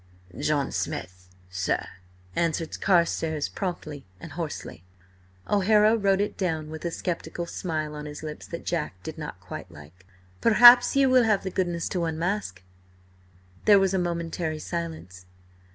"John 0.35 0.71
Smith, 0.71 1.29
sir," 1.51 1.85
answered 2.35 2.81
Carstares 2.81 3.47
promptly 3.47 4.03
and 4.19 4.31
hoarsely. 4.31 4.83
O'Hara 5.47 5.95
wrote 5.95 6.19
it 6.19 6.35
down 6.37 6.71
with 6.71 6.83
a 6.85 6.89
sceptical 6.89 7.45
smile 7.45 7.93
on 7.93 8.07
his 8.07 8.23
lips 8.23 8.47
that 8.47 8.65
Jack 8.65 9.03
did 9.03 9.19
not 9.19 9.39
quite 9.39 9.69
like. 9.69 10.07
"Perhaps 10.41 10.95
ye 10.95 11.05
will 11.05 11.25
have 11.25 11.43
the 11.43 11.51
goodness 11.51 11.87
to 11.89 12.05
unmask?" 12.05 12.63
There 13.65 13.77
was 13.77 13.93
a 13.93 13.99
momentary 13.99 14.57
silence. 14.57 15.27